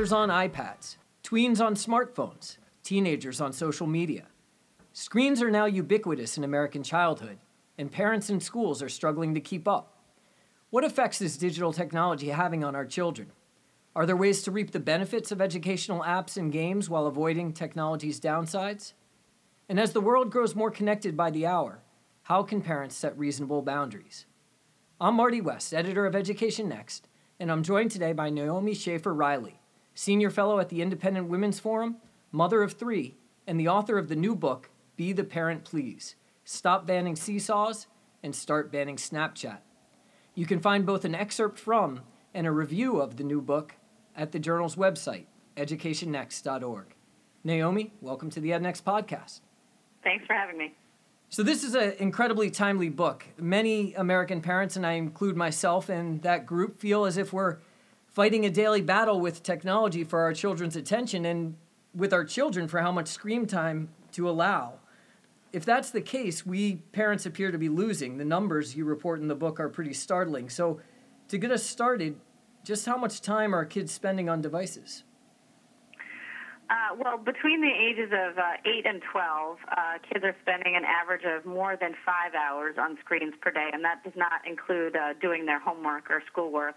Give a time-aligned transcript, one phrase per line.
[0.00, 4.24] toddlers on iPads, tweens on smartphones, teenagers on social media.
[4.94, 7.36] Screens are now ubiquitous in American childhood,
[7.76, 9.98] and parents and schools are struggling to keep up.
[10.70, 13.32] What effects is digital technology having on our children?
[13.94, 18.18] Are there ways to reap the benefits of educational apps and games while avoiding technology's
[18.18, 18.94] downsides?
[19.68, 21.82] And as the world grows more connected by the hour,
[22.22, 24.24] how can parents set reasonable boundaries?
[24.98, 27.06] I'm Marty West, editor of Education Next,
[27.38, 29.59] and I'm joined today by Naomi Schaefer Riley,
[29.94, 31.96] senior fellow at the Independent Women's Forum,
[32.32, 36.86] mother of three, and the author of the new book, Be the Parent Please Stop
[36.86, 37.86] Banning Seesaws
[38.22, 39.58] and Start Banning Snapchat.
[40.34, 42.00] You can find both an excerpt from
[42.34, 43.74] and a review of the new book
[44.16, 45.26] at the journal's website,
[45.56, 46.94] educationnext.org.
[47.42, 49.40] Naomi, welcome to the EdNext podcast.
[50.02, 50.74] Thanks for having me.
[51.32, 53.24] So, this is an incredibly timely book.
[53.38, 57.58] Many American parents, and I include myself in that group, feel as if we're
[58.10, 61.56] fighting a daily battle with technology for our children's attention and
[61.94, 64.74] with our children for how much screen time to allow.
[65.52, 68.18] If that's the case, we parents appear to be losing.
[68.18, 70.48] The numbers you report in the book are pretty startling.
[70.48, 70.80] So,
[71.28, 72.16] to get us started,
[72.64, 75.04] just how much time are kids spending on devices?
[76.70, 80.84] Uh, well, between the ages of uh, 8 and 12, uh, kids are spending an
[80.84, 84.94] average of more than five hours on screens per day, and that does not include
[84.94, 86.76] uh, doing their homework or schoolwork.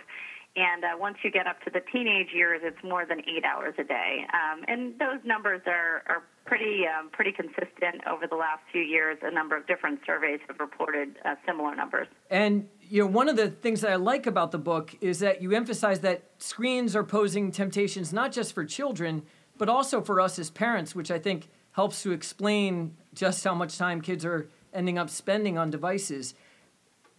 [0.55, 3.73] And uh, once you get up to the teenage years, it's more than eight hours
[3.79, 4.25] a day.
[4.33, 9.17] Um, and those numbers are, are pretty um, pretty consistent over the last few years.
[9.23, 12.07] A number of different surveys have reported uh, similar numbers.
[12.29, 15.41] And you know, one of the things that I like about the book is that
[15.41, 19.23] you emphasize that screens are posing temptations not just for children,
[19.57, 23.79] but also for us as parents, which I think helps to explain just how much
[23.79, 26.35] time kids are ending up spending on devices.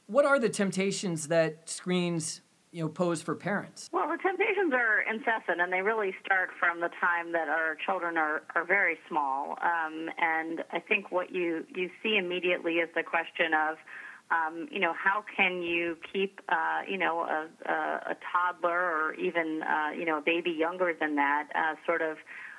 [0.07, 2.43] What are the temptations that screens
[2.75, 3.89] you know pose for parents?
[3.93, 8.17] Well, the temptations are incessant, and they really start from the time that our children
[8.19, 9.57] are, are very small.
[9.63, 13.77] Um, and I think what you you see immediately is the question of
[14.31, 17.75] um, you know, how can you keep, uh, you know, a, a,
[18.13, 22.17] a toddler or even, uh, you know, a baby younger than that uh, sort of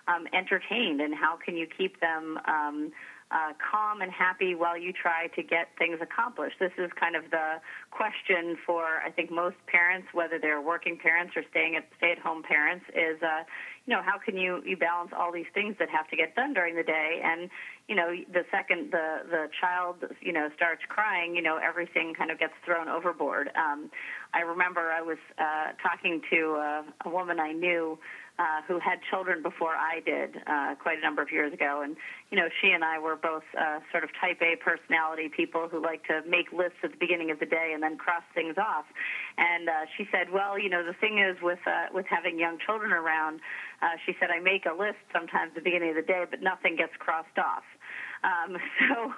[0.08, 2.92] um, entertained, and how can you keep them um,
[3.32, 6.58] uh, calm and happy while you try to get things accomplished.
[6.60, 7.60] This is kind of the
[7.90, 12.86] question for I think most parents, whether they're working parents or staying at stay-at-home parents,
[12.90, 13.44] is uh,
[13.86, 16.54] you know how can you you balance all these things that have to get done
[16.54, 17.50] during the day, and
[17.88, 22.30] you know the second the the child you know starts crying, you know everything kind
[22.30, 23.50] of gets thrown overboard.
[23.56, 23.90] Um,
[24.34, 27.98] I remember I was uh, talking to a, a woman I knew
[28.38, 31.82] uh, who had children before I did uh, quite a number of years ago.
[31.84, 31.96] And,
[32.32, 35.82] you know, she and I were both uh, sort of type A personality people who
[35.82, 38.86] like to make lists at the beginning of the day and then cross things off.
[39.38, 42.58] And uh, she said, well, you know, the thing is with, uh, with having young
[42.66, 43.40] children around,
[43.82, 46.42] uh, she said, I make a list sometimes at the beginning of the day, but
[46.42, 47.64] nothing gets crossed off.
[48.26, 49.14] Um, so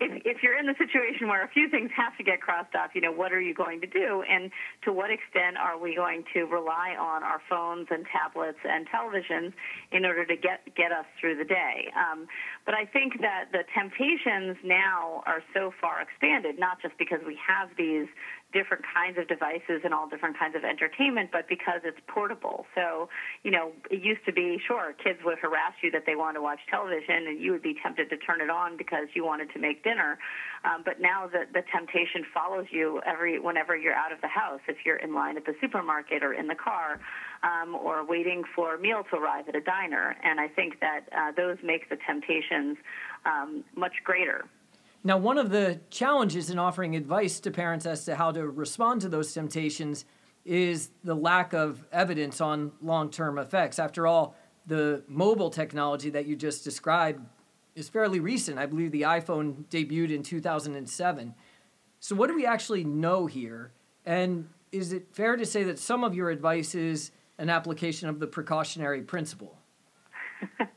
[0.00, 2.90] if, if you're in the situation where a few things have to get crossed off,
[2.94, 4.22] you know, what are you going to do?
[4.28, 4.50] And
[4.84, 9.52] to what extent are we going to rely on our phones and tablets and televisions
[9.92, 11.88] in order to get, get us through the day?
[11.94, 12.26] Um,
[12.66, 17.38] but I think that the temptations now are so far expanded, not just because we
[17.46, 18.08] have these
[18.52, 22.66] different kinds of devices and all different kinds of entertainment, but because it's portable.
[22.74, 23.08] So,
[23.42, 26.42] you know, it used to be, sure, kids would harass you that they wanted to
[26.42, 29.58] watch television and you would be tempted to turn it on because you wanted to
[29.58, 30.18] make dinner.
[30.64, 34.60] Um, but now the, the temptation follows you every whenever you're out of the house,
[34.68, 37.00] if you're in line at the supermarket or in the car
[37.42, 40.16] um, or waiting for a meal to arrive at a diner.
[40.22, 42.76] And I think that uh, those make the temptations
[43.24, 44.44] um, much greater.
[45.02, 49.00] Now, one of the challenges in offering advice to parents as to how to respond
[49.00, 50.04] to those temptations
[50.44, 53.78] is the lack of evidence on long term effects.
[53.78, 54.36] After all,
[54.66, 57.24] the mobile technology that you just described
[57.74, 58.58] is fairly recent.
[58.58, 61.34] I believe the iPhone debuted in 2007.
[61.98, 63.72] So, what do we actually know here?
[64.04, 68.20] And is it fair to say that some of your advice is an application of
[68.20, 69.56] the precautionary principle?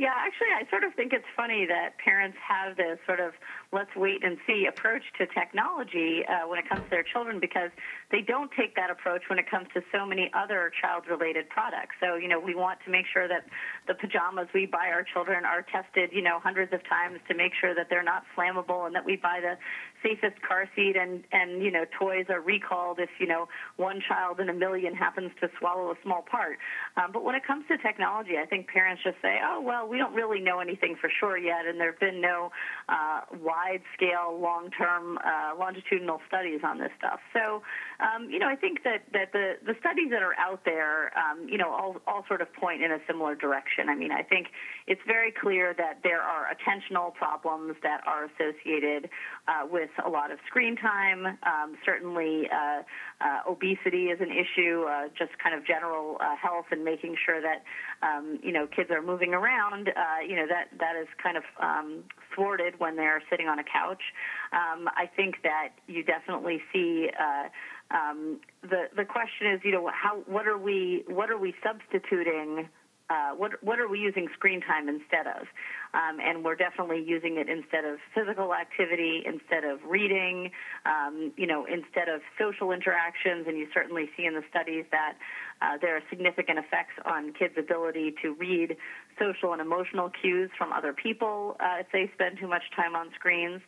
[0.00, 3.34] Yeah, actually, I sort of think it's funny that parents have this sort of
[3.72, 7.70] let's wait and see approach to technology uh, when it comes to their children because
[8.10, 11.94] they don't take that approach when it comes to so many other child related products.
[12.00, 13.46] So, you know, we want to make sure that
[13.86, 17.52] the pajamas we buy our children are tested, you know, hundreds of times to make
[17.60, 19.54] sure that they're not flammable and that we buy the
[20.02, 23.46] safest car seat and, and you know, toys are recalled if, you know,
[23.76, 26.58] one child in a million happens to swallow a small part.
[26.96, 29.98] Um, but when it comes to technology, I think parents just say, oh, well, we
[29.98, 32.50] don't really know anything for sure yet, and there have been no
[32.88, 33.20] uh,
[33.60, 37.20] wide scale, long term, uh, longitudinal studies on this stuff.
[37.32, 37.62] So
[38.00, 41.48] um, you know, I think that, that the, the studies that are out there, um,
[41.48, 43.88] you know, all, all sort of point in a similar direction.
[43.88, 44.48] I mean, I think
[44.86, 49.10] it's very clear that there are attentional problems that are associated
[49.48, 51.38] uh, with a lot of screen time.
[51.42, 52.82] Um, certainly, uh,
[53.20, 57.40] uh, obesity is an issue, uh, just kind of general uh, health and making sure
[57.40, 57.64] that,
[58.02, 59.88] um, you know, kids are moving around.
[59.88, 62.04] Uh, you know, that, that is kind of um,
[62.34, 64.02] thwarted when they're sitting on a couch.
[64.52, 67.08] Um, I think that you definitely see
[67.90, 72.68] um, the the question is, you know, how what are we what are we substituting?
[73.08, 75.48] Uh, what what are we using screen time instead of?
[75.92, 80.52] Um, and we're definitely using it instead of physical activity, instead of reading,
[80.86, 83.48] um, you know, instead of social interactions.
[83.48, 85.14] And you certainly see in the studies that
[85.60, 88.76] uh, there are significant effects on kids' ability to read
[89.18, 93.10] social and emotional cues from other people uh, if they spend too much time on
[93.18, 93.60] screens.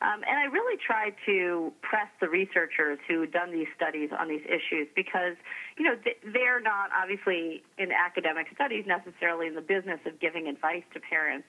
[0.00, 4.44] Um, and I really try to press the researchers who've done these studies on these
[4.46, 5.34] issues because,
[5.76, 5.96] you know,
[6.32, 11.46] they're not obviously in academic studies necessarily in the business of giving advice to parents.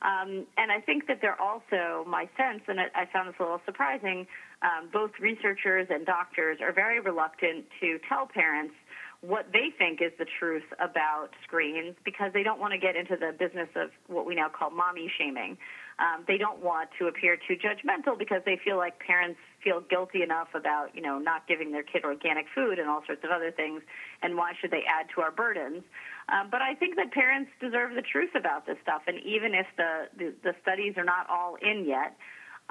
[0.00, 3.42] Um, and I think that they're also, my sense, and I, I found this a
[3.42, 4.28] little surprising,
[4.62, 8.74] um, both researchers and doctors are very reluctant to tell parents
[9.20, 13.16] what they think is the truth about screens because they don't want to get into
[13.16, 15.58] the business of what we now call mommy shaming.
[15.98, 20.22] Um, they don't want to appear too judgmental because they feel like parents feel guilty
[20.22, 23.50] enough about, you know, not giving their kid organic food and all sorts of other
[23.50, 23.82] things,
[24.22, 25.82] and why should they add to our burdens?
[26.28, 29.66] Um, but I think that parents deserve the truth about this stuff, and even if
[29.76, 32.14] the, the, the studies are not all in yet,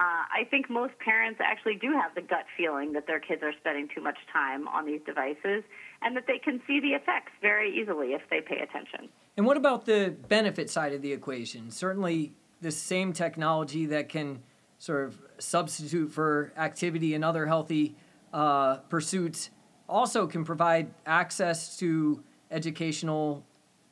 [0.00, 3.52] uh, I think most parents actually do have the gut feeling that their kids are
[3.58, 5.64] spending too much time on these devices
[6.02, 9.08] and that they can see the effects very easily if they pay attention.
[9.36, 11.72] And what about the benefit side of the equation?
[11.72, 14.42] Certainly, the same technology that can
[14.78, 17.96] sort of substitute for activity and other healthy
[18.32, 19.50] uh, pursuits
[19.88, 23.44] also can provide access to educational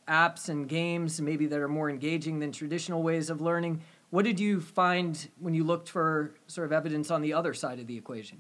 [0.09, 3.81] apps and games maybe that are more engaging than traditional ways of learning
[4.11, 7.81] what did you find when you looked for sort of evidence on the other side
[7.81, 8.39] of the equation?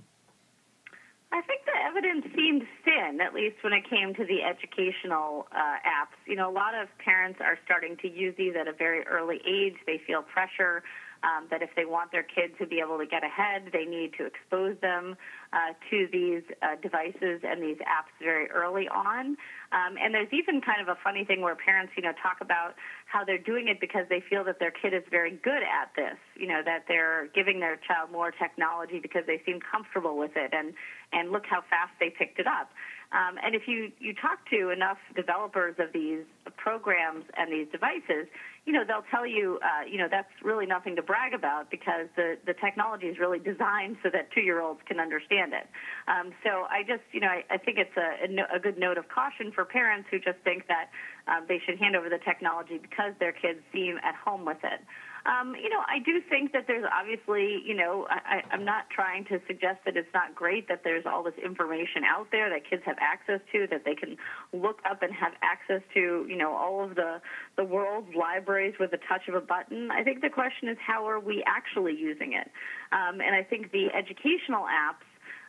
[1.97, 6.17] Evidence seemed thin, at least when it came to the educational uh, apps.
[6.27, 9.41] You know, a lot of parents are starting to use these at a very early
[9.49, 9.75] age.
[9.87, 10.83] They feel pressure
[11.23, 14.13] um, that if they want their kids to be able to get ahead, they need
[14.19, 15.17] to expose them
[15.53, 19.37] uh, to these uh, devices and these apps very early on.
[19.73, 22.75] Um, and there's even kind of a funny thing where parents, you know, talk about
[23.07, 26.19] how they're doing it because they feel that their kid is very good at this.
[26.37, 30.53] You know, that they're giving their child more technology because they seem comfortable with it,
[30.53, 30.75] and
[31.13, 32.71] and look how fast they picked it up.
[33.13, 36.25] Um, and if you, you talk to enough developers of these
[36.67, 38.27] programs and these devices,
[38.65, 42.09] you know, they'll tell you, uh, you know, that's really nothing to brag about because
[42.17, 45.71] the, the technology is really designed so that two-year-olds can understand it.
[46.09, 49.09] Um, so I just, you know, I, I think it's a, a, good note of
[49.09, 50.91] caution for parents who just think that
[51.29, 54.81] um, they should hand over the technology because their kids seem at home with it.
[55.27, 59.25] Um, you know, I do think that there's obviously, you know, I, I'm not trying
[59.27, 62.83] to suggest that it's not great that there's all this information out there that kids
[62.87, 64.17] have access to, that they can
[64.53, 67.21] look up and have access to, you know, all of the
[67.57, 69.91] the world's libraries with the touch of a button.
[69.91, 72.51] I think the question is how are we actually using it?
[72.93, 75.06] Um, and I think the educational apps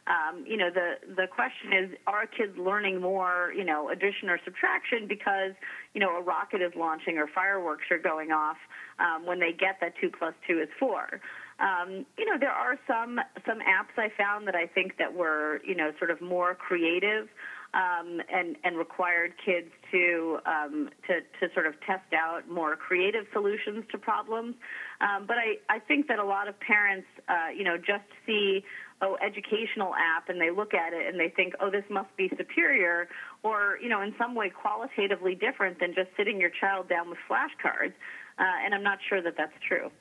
[0.07, 4.39] um, you know, the the question is, are kids learning more, you know, addition or
[4.45, 5.51] subtraction because,
[5.93, 8.57] you know, a rocket is launching or fireworks are going off
[8.99, 11.19] um, when they get that two plus two is four.
[11.59, 15.59] Um, you know, there are some some apps I found that I think that were,
[15.65, 17.27] you know, sort of more creative
[17.73, 23.25] um, and and required kids to um, to to sort of test out more creative
[23.33, 24.55] solutions to problems.
[25.01, 28.63] Um, but I I think that a lot of parents, uh, you know, just see
[29.01, 32.29] oh educational app and they look at it and they think oh this must be
[32.37, 33.07] superior
[33.43, 37.19] or you know in some way qualitatively different than just sitting your child down with
[37.29, 37.93] flashcards.
[38.39, 39.91] Uh, and i'm not sure that that's true.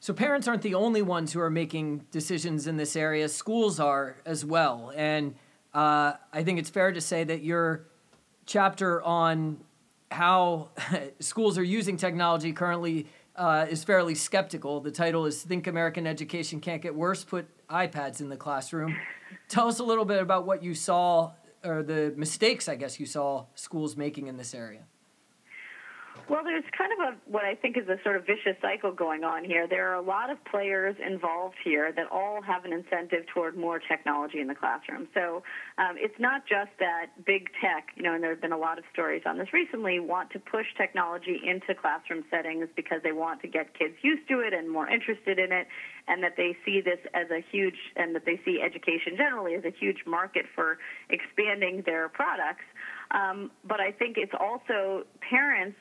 [0.00, 3.28] So parents aren't the only ones who are making decisions in this area.
[3.28, 4.92] Schools are as well.
[4.94, 5.34] And
[5.74, 7.86] uh, i think it's fair to say that your
[8.46, 9.58] chapter on
[10.10, 10.70] how
[11.20, 13.06] schools are using technology currently
[13.38, 14.80] uh, is fairly skeptical.
[14.80, 18.96] The title is Think American Education Can't Get Worse Put iPads in the classroom.
[19.48, 21.32] Tell us a little bit about what you saw,
[21.64, 24.82] or the mistakes, I guess, you saw schools making in this area.
[26.28, 29.24] Well, there's kind of a what I think is a sort of vicious cycle going
[29.24, 29.66] on here.
[29.66, 33.78] There are a lot of players involved here that all have an incentive toward more
[33.78, 35.08] technology in the classroom.
[35.14, 35.42] So
[35.78, 38.76] um, it's not just that big tech, you know, and there have been a lot
[38.76, 43.40] of stories on this recently, want to push technology into classroom settings because they want
[43.40, 45.66] to get kids used to it and more interested in it,
[46.08, 49.64] and that they see this as a huge, and that they see education generally as
[49.64, 50.76] a huge market for
[51.08, 52.64] expanding their products.
[53.12, 55.78] Um, but I think it's also parents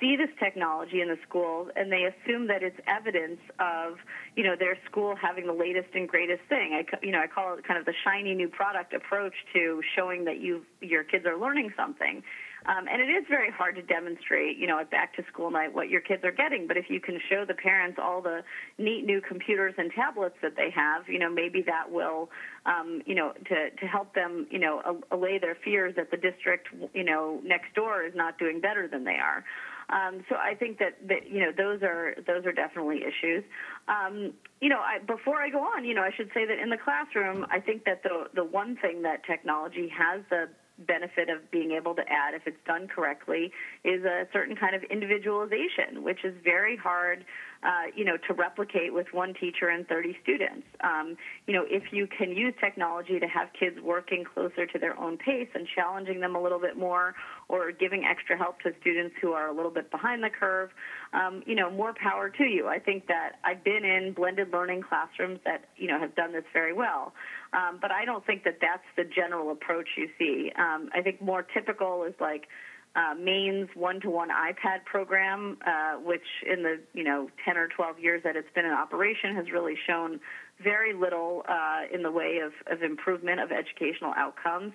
[0.00, 3.98] see this technology in the schools and they assume that it's evidence of
[4.36, 7.56] you know their school having the latest and greatest thing i you know i call
[7.56, 11.38] it kind of the shiny new product approach to showing that you your kids are
[11.38, 12.22] learning something
[12.66, 15.74] um, and it is very hard to demonstrate, you know, at back to school night
[15.74, 16.66] what your kids are getting.
[16.66, 18.40] But if you can show the parents all the
[18.78, 22.30] neat new computers and tablets that they have, you know, maybe that will,
[22.64, 26.68] um, you know, to, to help them, you know, allay their fears that the district,
[26.94, 29.44] you know, next door is not doing better than they are.
[29.90, 33.44] Um, so I think that, that you know those are those are definitely issues.
[33.88, 36.70] Um, you know, I, before I go on, you know, I should say that in
[36.70, 40.48] the classroom, I think that the the one thing that technology has the
[40.78, 43.52] benefit of being able to add, if it's done correctly,
[43.84, 47.24] is a certain kind of individualization, which is very hard
[47.64, 50.66] uh, you know, to replicate with one teacher and 30 students.
[50.82, 51.16] Um,
[51.46, 55.16] you know, if you can use technology to have kids working closer to their own
[55.16, 57.14] pace and challenging them a little bit more,
[57.48, 60.70] or giving extra help to students who are a little bit behind the curve,
[61.12, 62.68] um, you know, more power to you.
[62.68, 66.44] I think that I've been in blended learning classrooms that you know have done this
[66.52, 67.12] very well,
[67.52, 70.52] um, but I don't think that that's the general approach you see.
[70.56, 72.48] Um, I think more typical is like
[72.96, 78.22] uh, Maine's one-to-one iPad program, uh, which in the you know 10 or 12 years
[78.24, 80.20] that it's been in operation has really shown
[80.62, 84.72] very little uh, in the way of, of improvement of educational outcomes.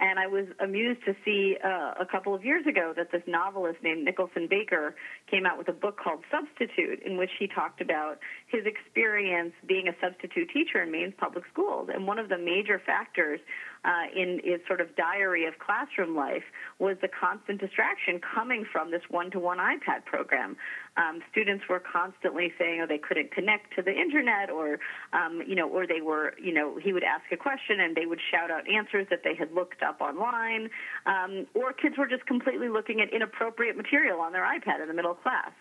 [0.00, 3.78] And I was amused to see uh, a couple of years ago that this novelist
[3.84, 4.96] named Nicholson Baker
[5.30, 9.86] came out with a book called Substitute, in which he talked about his experience being
[9.86, 11.88] a substitute teacher in Maine's public schools.
[11.92, 13.38] And one of the major factors
[13.84, 16.44] uh, in his sort of diary of classroom life
[16.78, 20.56] was the constant distraction coming from this one-to-one iPad program.
[20.96, 24.78] Um, students were constantly saying, "Oh, they couldn't connect to the internet," or
[25.12, 28.06] um, you know, or they were, you know, he would ask a question and they
[28.06, 30.68] would shout out answers that they had looked up online,
[31.06, 34.94] um, or kids were just completely looking at inappropriate material on their iPad in the
[34.94, 35.52] middle of class.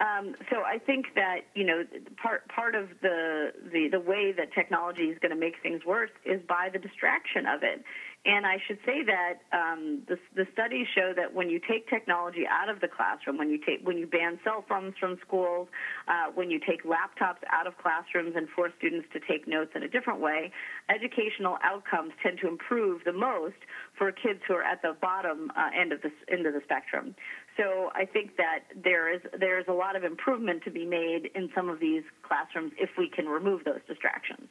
[0.00, 1.82] Um, so I think that you know
[2.22, 6.10] part part of the the, the way that technology is going to make things worse
[6.24, 7.82] is by the distraction of it.
[8.24, 12.44] And I should say that um, the, the studies show that when you take technology
[12.50, 15.68] out of the classroom, when you take when you ban cell phones from schools,
[16.08, 19.84] uh, when you take laptops out of classrooms and force students to take notes in
[19.84, 20.50] a different way,
[20.90, 23.56] educational outcomes tend to improve the most
[23.96, 27.14] for kids who are at the bottom uh, end of the end of the spectrum.
[27.56, 31.30] So I think that there is there is a lot of improvement to be made
[31.34, 34.48] in some of these classrooms if we can remove those distractions.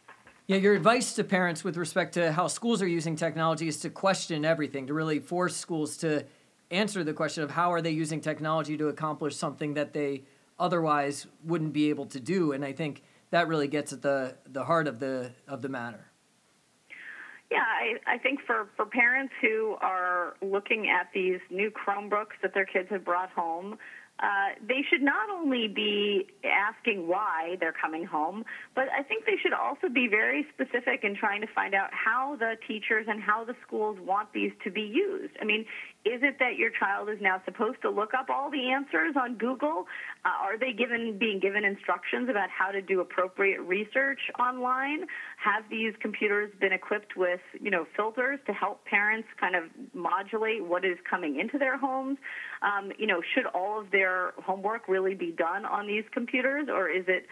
[0.47, 3.89] Yeah, your advice to parents with respect to how schools are using technology is to
[3.89, 6.23] question everything, to really force schools to
[6.71, 10.23] answer the question of how are they using technology to accomplish something that they
[10.57, 12.53] otherwise wouldn't be able to do.
[12.53, 16.05] And I think that really gets at the, the heart of the of the matter.
[17.51, 22.53] Yeah, I, I think for, for parents who are looking at these new Chromebooks that
[22.53, 23.77] their kids have brought home,
[24.19, 28.43] uh, they should not only be asking why they're coming home,
[28.73, 32.35] but I think they should also be very specific in trying to find out how
[32.35, 35.33] the teachers and how the schools want these to be used.
[35.39, 35.65] I mean,
[36.05, 39.35] is it that your child is now supposed to look up all the answers on
[39.35, 39.85] Google?
[40.23, 45.05] Uh, are they given being given instructions about how to do appropriate research online?
[45.43, 49.63] Have these computers been equipped with, you know, filters to help parents kind of
[49.93, 52.17] modulate what is coming into their homes?
[52.61, 56.89] Um, you know, should all of their homework really be done on these computers, or
[56.89, 57.25] is it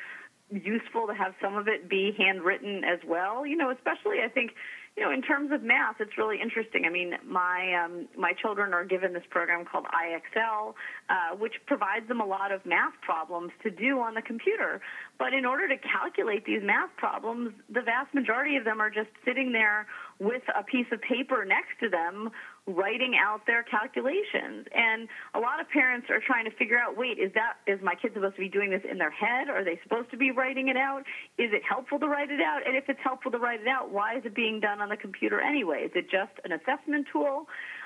[0.52, 3.46] useful to have some of it be handwritten as well?
[3.46, 4.52] You know, especially I think
[4.96, 6.86] you know, in terms of math, it's really interesting.
[6.86, 10.74] I mean, my um, my children are given this program called IXL,
[11.10, 14.80] uh, which provides them a lot of math problems to do on the computer.
[15.20, 19.10] But in order to calculate these math problems, the vast majority of them are just
[19.26, 19.86] sitting there
[20.20, 22.32] with a piece of paper next to them
[22.68, 24.66] writing out their calculations.
[24.74, 27.94] And a lot of parents are trying to figure out, wait, is that is my
[27.94, 29.50] kid supposed to be doing this in their head?
[29.50, 31.02] Are they supposed to be writing it out?
[31.38, 32.66] Is it helpful to write it out?
[32.66, 34.98] And if it's helpful to write it out, why is it being done on the
[34.98, 35.86] computer anyway?
[35.86, 37.46] Is it just an assessment tool?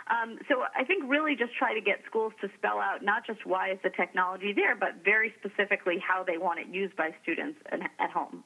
[0.10, 3.46] Um, so I think really just try to get schools to spell out not just
[3.46, 7.60] why is the technology there, but very specifically how they want it used by students
[7.70, 8.44] at home.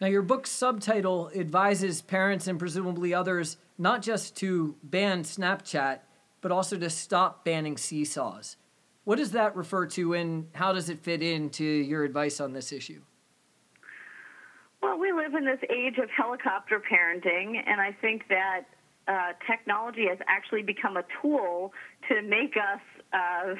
[0.00, 6.00] Now, your book's subtitle advises parents and presumably others not just to ban Snapchat,
[6.40, 8.56] but also to stop banning seesaws.
[9.04, 12.72] What does that refer to, and how does it fit into your advice on this
[12.72, 13.02] issue?
[14.82, 18.62] Well, we live in this age of helicopter parenting, and I think that
[19.08, 21.72] uh, technology has actually become a tool
[22.08, 22.80] to make us
[23.12, 23.54] uh,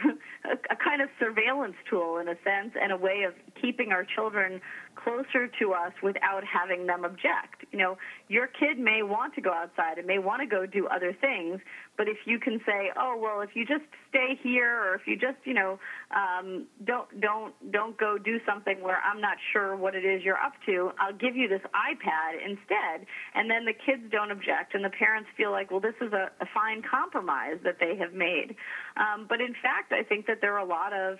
[0.44, 4.04] a, a kind of surveillance tool in a sense and a way of keeping our
[4.04, 4.61] children
[5.06, 7.62] closer to us without having them object.
[7.70, 10.88] You know, your kid may want to go outside and may want to go do
[10.88, 11.60] other things,
[11.96, 15.16] but if you can say, "Oh, well, if you just stay here, or if you
[15.16, 15.78] just, you know,
[16.10, 20.42] um, don't don't don't go do something where I'm not sure what it is you're
[20.42, 24.84] up to, I'll give you this iPad instead," and then the kids don't object, and
[24.84, 28.56] the parents feel like, "Well, this is a, a fine compromise that they have made."
[28.96, 31.18] Um, but in fact, I think that there are a lot of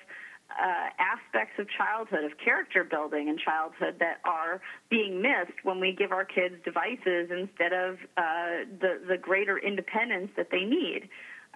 [0.51, 4.61] uh, aspects of childhood, of character building in childhood that are
[4.91, 10.31] being missed when we give our kids devices instead of uh, the, the greater independence
[10.37, 11.09] that they need.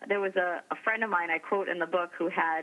[0.09, 2.63] There was a, a friend of mine I quote in the book who had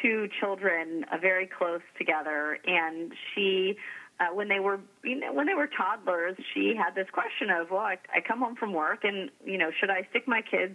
[0.00, 3.76] two children uh, very close together, and she
[4.20, 7.70] uh, when they were you know when they were toddlers, she had this question of,
[7.70, 10.74] well, I, I come home from work, and you know, should I stick my kids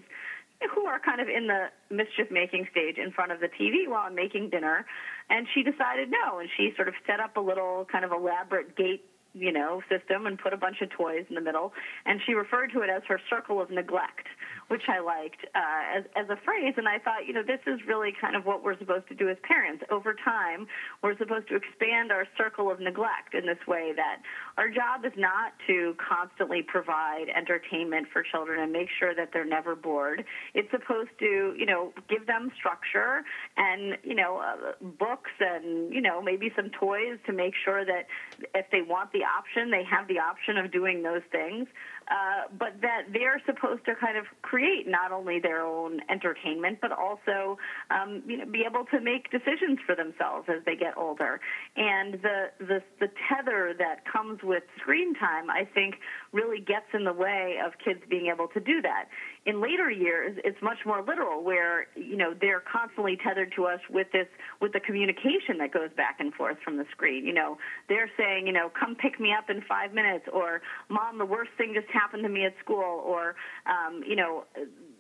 [0.74, 4.06] who are kind of in the mischief making stage in front of the TV while
[4.08, 4.86] I'm making dinner.
[5.30, 6.40] And she decided no.
[6.40, 10.26] And she sort of set up a little kind of elaborate gate you know, system
[10.26, 11.74] and put a bunch of toys in the middle.
[12.06, 14.28] And she referred to it as her circle of neglect,
[14.68, 16.74] which I liked uh, as, as a phrase.
[16.78, 19.30] And I thought, you know, this is really kind of what we're supposed to do
[19.30, 19.84] as parents.
[19.90, 20.68] Over time,
[21.02, 24.22] we're supposed to expand our circle of neglect in this way that
[24.58, 29.46] our job is not to constantly provide entertainment for children and make sure that they're
[29.46, 30.26] never bored.
[30.54, 33.24] It's supposed to, you know, give them structure
[33.56, 38.08] and, you know, uh, books and, you know, maybe some toys to make sure that
[38.54, 41.68] if they want the option, they have the option of doing those things
[42.10, 46.92] uh, but that they're supposed to kind of create not only their own entertainment, but
[46.92, 47.58] also
[47.92, 51.40] um, you know, be able to make decisions for themselves as they get older.
[51.76, 55.96] And the, the the tether that comes with screen time, I think,
[56.32, 59.06] really gets in the way of kids being able to do that.
[59.48, 63.80] In later years, it's much more literal, where you know they're constantly tethered to us
[63.90, 64.28] with this
[64.62, 67.26] with the communication that goes back and forth from the screen.
[67.26, 71.18] You know, they're saying, you know, come pick me up in five minutes, or mom,
[71.18, 74.44] the worst thing just happened to me at school, or um, you know,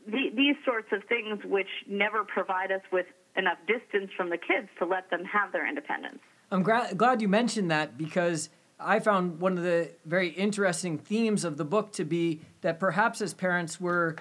[0.07, 4.69] the, these sorts of things which never provide us with enough distance from the kids
[4.79, 6.19] to let them have their independence.
[6.51, 11.43] I'm gra- glad you mentioned that because I found one of the very interesting themes
[11.43, 14.15] of the book to be that perhaps as parents we're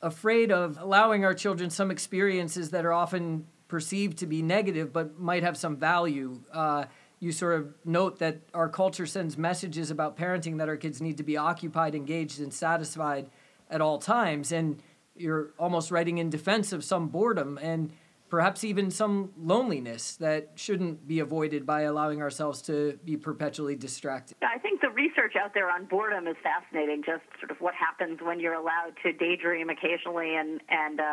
[0.00, 5.18] afraid of allowing our children some experiences that are often perceived to be negative but
[5.18, 6.40] might have some value.
[6.52, 6.84] Uh,
[7.20, 11.16] you sort of note that our culture sends messages about parenting that our kids need
[11.16, 13.28] to be occupied, engaged, and satisfied
[13.70, 14.52] at all times.
[14.52, 14.80] And
[15.16, 17.92] you're almost writing in defense of some boredom and
[18.28, 24.36] perhaps even some loneliness that shouldn't be avoided by allowing ourselves to be perpetually distracted.
[24.42, 27.02] I think the research out there on boredom is fascinating.
[27.04, 31.04] Just sort of what happens when you're allowed to daydream occasionally, and and uh,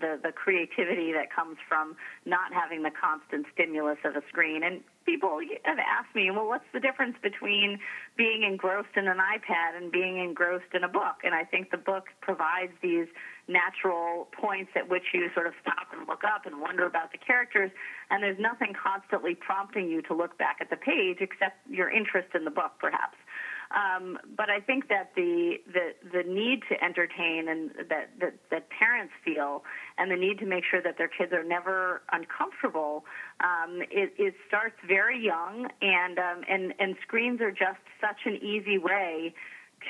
[0.00, 4.62] the the creativity that comes from not having the constant stimulus of a screen.
[4.62, 7.78] And people have asked me, well, what's the difference between
[8.16, 11.24] being engrossed in an iPad and being engrossed in a book?
[11.24, 13.06] And I think the book provides these
[13.48, 17.18] natural points at which you sort of stop and look up and wonder about the
[17.18, 17.70] characters,
[18.10, 22.28] and there's nothing constantly prompting you to look back at the page except your interest
[22.34, 23.16] in the book, perhaps.
[23.74, 28.70] Um, but I think that the, the the need to entertain and that, that that
[28.70, 29.64] parents feel,
[29.98, 33.04] and the need to make sure that their kids are never uncomfortable,
[33.42, 38.36] um, it, it starts very young, and um, and and screens are just such an
[38.36, 39.34] easy way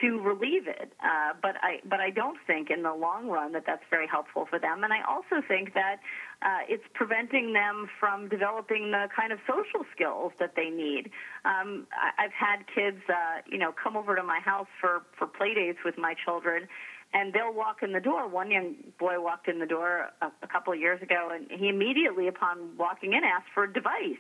[0.01, 0.93] to relieve it.
[1.03, 4.47] Uh, but I but I don't think in the long run that that's very helpful
[4.49, 4.85] for them.
[4.85, 5.97] And I also think that
[6.43, 11.11] uh, it's preventing them from developing the kind of social skills that they need.
[11.45, 15.27] Um, I, I've had kids, uh, you know, come over to my house for for
[15.27, 16.69] play dates with my children.
[17.17, 18.27] And they'll walk in the door.
[18.27, 21.69] One young boy walked in the door a, a couple of years ago, and he
[21.69, 24.19] immediately, upon walking in, asked for a device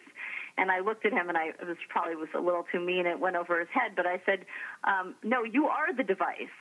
[0.57, 3.07] and I looked at him, and I was probably was a little too mean.
[3.07, 4.47] It went over his head, but I said,
[4.85, 6.55] um, "No, you are the device."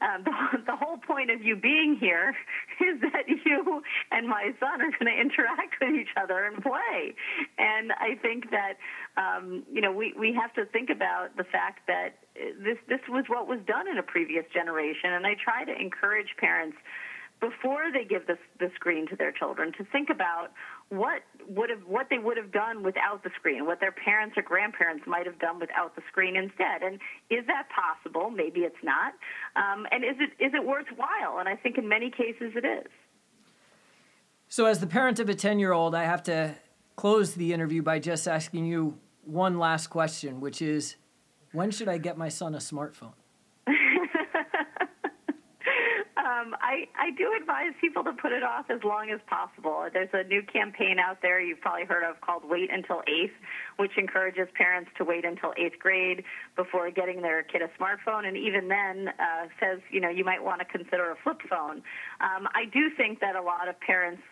[0.00, 0.32] Um, the,
[0.66, 2.34] the whole point of you being here
[2.80, 7.14] is that you and my son are going to interact with each other and play.
[7.58, 8.76] And I think that
[9.16, 13.24] um, you know we we have to think about the fact that this this was
[13.28, 16.76] what was done in a previous generation, and I try to encourage parents
[17.40, 20.52] before they give the, the screen to their children to think about
[20.88, 24.42] what would have what they would have done without the screen, what their parents or
[24.42, 26.82] grandparents might have done without the screen instead.
[26.82, 26.98] And
[27.30, 28.30] is that possible?
[28.30, 29.14] Maybe it's not.
[29.56, 31.38] Um, and is it is it worthwhile?
[31.38, 32.90] And I think in many cases it is.
[34.48, 36.54] So, as the parent of a 10 year old, I have to
[36.94, 40.96] close the interview by just asking you one last question, which is
[41.52, 43.14] when should I get my son a smartphone?
[46.26, 49.86] Um, I, I do advise people to put it off as long as possible.
[49.92, 53.34] There's a new campaign out there you've probably heard of called Wait Until Eighth,
[53.76, 56.24] which encourages parents to wait until eighth grade
[56.56, 60.42] before getting their kid a smartphone, and even then uh, says, you know, you might
[60.42, 61.76] want to consider a flip phone.
[62.20, 64.22] Um, I do think that a lot of parents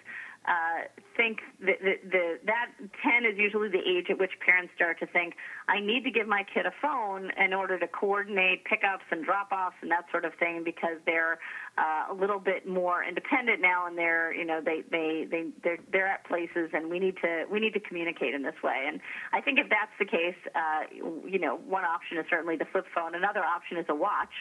[0.46, 4.98] uh, think that the, the, that 10 is usually the age at which parents start
[5.00, 5.34] to think,
[5.68, 9.52] I need to give my kid a phone in order to coordinate pickups and drop
[9.52, 11.38] offs and that sort of thing because they're
[11.78, 15.78] uh, a little bit more independent now and they're, you know, they, they, they, they're,
[15.90, 18.84] they're at places and we need to, we need to communicate in this way.
[18.86, 19.00] And
[19.32, 20.84] I think if that's the case, uh,
[21.26, 23.14] you know, one option is certainly the flip phone.
[23.14, 24.34] Another option is a watch.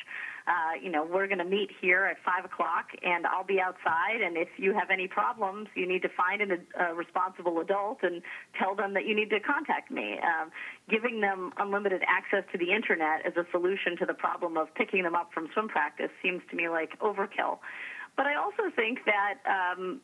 [0.48, 4.22] Uh, you know, we're going to meet here at five o'clock and I'll be outside.
[4.24, 8.22] And if you have any problems, you need to find an, a responsible adult and
[8.60, 10.20] tell them that you need to contact me.
[10.20, 10.52] Um,
[10.90, 15.04] giving them unlimited access to the internet as a solution to the problem of picking
[15.04, 17.60] them up from swim practice seems to me like overkill.
[18.16, 20.02] But I also think that um,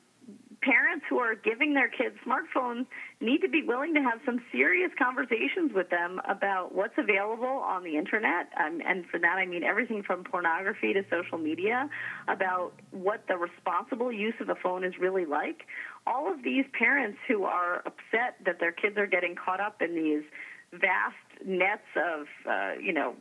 [0.62, 2.86] parents who are giving their kids smartphones
[3.22, 7.84] need to be willing to have some serious conversations with them about what's available on
[7.84, 8.50] the internet.
[8.60, 11.90] Um, and for that, I mean everything from pornography to social media,
[12.28, 15.62] about what the responsible use of a phone is really like.
[16.06, 19.96] All of these parents who are upset that their kids are getting caught up in
[19.96, 20.24] these
[20.74, 23.16] vast nets of, uh, you know,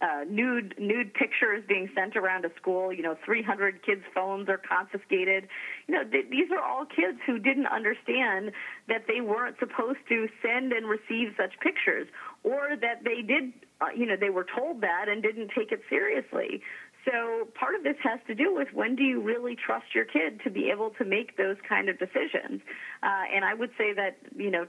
[0.00, 2.92] uh, nude nude pictures being sent around a school.
[2.92, 5.48] You know, 300 kids' phones are confiscated.
[5.86, 8.52] You know, th- these are all kids who didn't understand
[8.88, 12.08] that they weren't supposed to send and receive such pictures,
[12.42, 13.52] or that they did.
[13.80, 16.60] Uh, you know, they were told that and didn't take it seriously.
[17.04, 20.40] So part of this has to do with when do you really trust your kid
[20.44, 22.60] to be able to make those kind of decisions.
[23.02, 24.66] Uh, and I would say that you know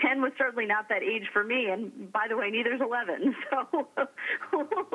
[0.00, 1.66] 10 was certainly not that age for me.
[1.66, 3.34] And by the way, neither is 11.
[3.50, 3.86] So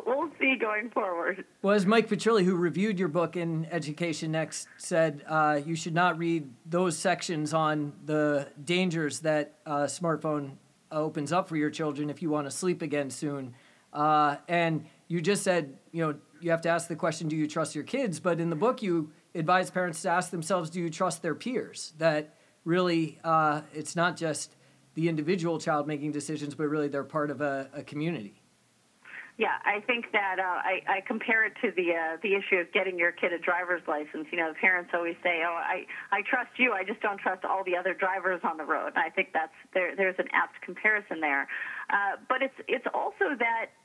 [0.06, 1.46] we'll see going forward.
[1.62, 5.94] Well, as Mike Petrilli, who reviewed your book in Education Next, said, uh, you should
[5.94, 10.54] not read those sections on the dangers that a smartphone
[10.92, 13.54] opens up for your children if you want to sleep again soon.
[13.94, 17.48] Uh, and you just said, you know, you have to ask the question, do you
[17.48, 18.20] trust your kids?
[18.20, 21.94] But in the book, you advise parents to ask themselves, do you trust their peers?
[21.98, 24.56] That really, uh, it's not just
[24.98, 28.42] the individual child making decisions, but really they're part of a, a community.
[29.38, 32.74] Yeah, I think that uh, I, I compare it to the uh, the issue of
[32.74, 34.26] getting your kid a driver's license.
[34.32, 36.74] You know, the parents always say, "Oh, I I trust you.
[36.74, 39.54] I just don't trust all the other drivers on the road." And I think that's
[39.76, 39.96] there.
[39.96, 41.48] There's an apt comparison there,
[41.92, 43.78] uh, but it's it's also that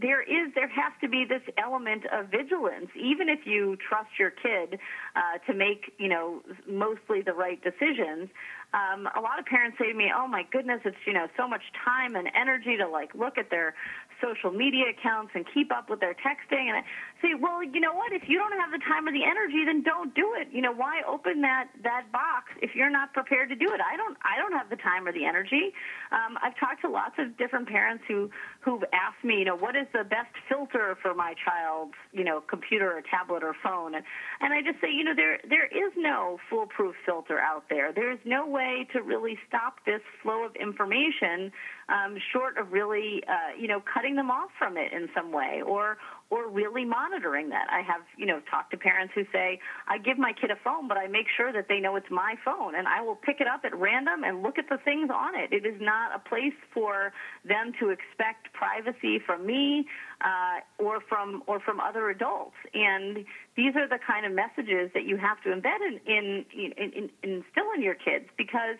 [0.00, 4.30] there is there has to be this element of vigilance even if you trust your
[4.30, 4.78] kid
[5.16, 8.28] uh, to make you know mostly the right decisions.
[8.74, 11.48] Um, a lot of parents say to me oh my goodness it's you know so
[11.48, 13.74] much time and energy to like look at their
[14.22, 16.68] social media accounts and keep up with their texting.
[16.68, 16.82] And I
[17.24, 19.82] say well you know what if you don't have the time or the energy then
[19.82, 23.56] don't do it you know why open that that box if you're not prepared to
[23.56, 25.72] do it I don't I don't have the time or the energy
[26.12, 28.28] um, I've talked to lots of different parents who
[28.60, 32.40] who've asked me you know what is the best filter for my child's, you know,
[32.40, 33.94] computer or tablet or phone?
[33.94, 34.04] And,
[34.40, 37.92] and I just say, you know, there there is no foolproof filter out there.
[37.92, 41.52] There is no way to really stop this flow of information
[41.88, 45.62] um, short of really, uh, you know, cutting them off from it in some way
[45.64, 45.98] or
[46.30, 47.66] or really monitoring that.
[47.70, 50.88] I have, you know, talked to parents who say, I give my kid a phone,
[50.88, 53.46] but I make sure that they know it's my phone and I will pick it
[53.46, 55.52] up at random and look at the things on it.
[55.52, 57.12] It is not a place for
[57.44, 59.86] them to expect privacy from me
[60.20, 62.56] uh, or from or from other adults.
[62.72, 63.24] And
[63.56, 67.10] these are the kind of messages that you have to embed in, in, in, in
[67.22, 68.76] instill in your kids because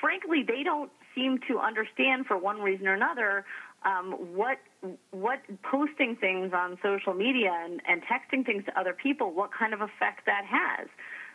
[0.00, 3.44] frankly, they don't seem to understand for one reason or another
[3.84, 4.58] um, what
[5.10, 9.74] what posting things on social media and, and texting things to other people, what kind
[9.74, 10.88] of effect that has.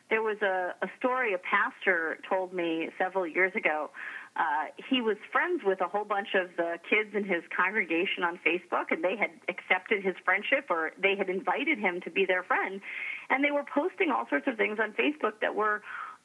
[0.10, 3.90] There was a, a story a pastor told me several years ago.
[4.36, 8.40] Uh, he was friends with a whole bunch of the kids in his congregation on
[8.46, 12.44] Facebook, and they had accepted his friendship or they had invited him to be their
[12.44, 12.82] friend.
[13.30, 15.82] And they were posting all sorts of things on Facebook that were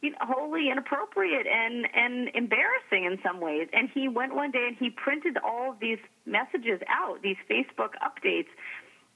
[0.06, 3.68] you know, wholly inappropriate and and embarrassing in some ways.
[3.72, 7.94] And he went one day and he printed all of these messages out, these Facebook
[8.02, 8.48] updates,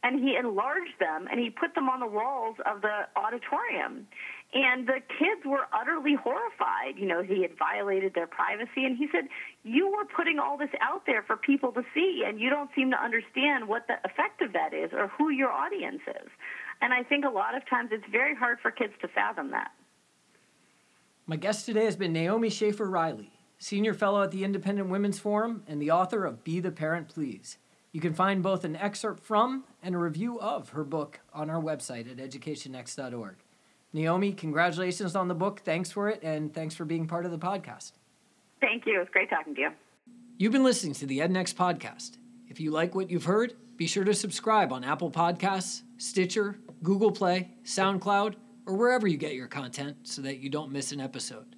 [0.02, 4.06] and he enlarged them and he put them on the walls of the auditorium.
[4.52, 6.98] And the kids were utterly horrified.
[6.98, 8.84] You know, he had violated their privacy.
[8.84, 9.28] And he said,
[9.62, 12.90] You were putting all this out there for people to see, and you don't seem
[12.90, 16.28] to understand what the effect of that is or who your audience is.
[16.82, 19.70] And I think a lot of times it's very hard for kids to fathom that.
[21.26, 25.62] My guest today has been Naomi Schaefer Riley, Senior Fellow at the Independent Women's Forum
[25.68, 27.58] and the author of Be the Parent Please.
[27.92, 31.60] You can find both an excerpt from and a review of her book on our
[31.60, 33.36] website at educationnext.org.
[33.92, 35.60] Naomi, congratulations on the book.
[35.64, 37.92] Thanks for it, and thanks for being part of the podcast.
[38.60, 39.00] Thank you.
[39.00, 39.70] It's great talking to you.
[40.38, 42.18] You've been listening to the EdNext podcast.
[42.48, 47.10] If you like what you've heard, be sure to subscribe on Apple Podcasts, Stitcher, Google
[47.10, 48.34] Play, SoundCloud,
[48.66, 51.56] or wherever you get your content so that you don't miss an episode.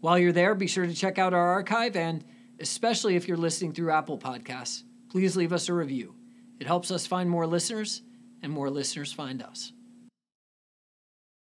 [0.00, 2.24] While you're there, be sure to check out our archive and,
[2.60, 6.14] especially if you're listening through Apple Podcasts, please leave us a review.
[6.60, 8.02] It helps us find more listeners,
[8.42, 9.72] and more listeners find us.